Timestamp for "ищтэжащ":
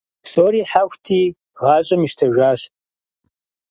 2.07-2.61